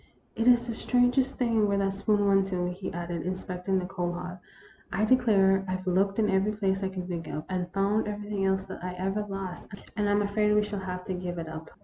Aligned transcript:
It 0.35 0.47
is 0.47 0.65
the 0.65 0.73
strangest 0.73 1.37
thing 1.37 1.67
where 1.67 1.77
that 1.77 1.93
spoon 1.93 2.27
went 2.27 2.47
to," 2.47 2.65
he 2.71 2.91
added, 2.91 3.21
inspecting 3.21 3.77
the 3.77 3.85
coal 3.85 4.13
hod." 4.13 4.39
I 4.91 5.05
declare, 5.05 5.63
I 5.67 5.75
Ve 5.75 5.91
looked 5.91 6.17
in 6.17 6.27
every 6.27 6.53
place 6.53 6.81
I 6.81 6.89
can 6.89 7.05
think 7.07 7.27
of, 7.27 7.43
and 7.47 7.71
found 7.71 8.07
everything 8.07 8.43
else 8.43 8.63
that 8.65 8.83
I 8.83 8.93
ever 8.97 9.23
lost, 9.29 9.67
and 9.95 10.09
I 10.09 10.11
'm 10.11 10.23
afraid 10.23 10.55
we 10.55 10.63
shall 10.63 10.79
have 10.79 11.03
to 11.03 11.13
give 11.13 11.37
it 11.37 11.47
up." 11.47 11.69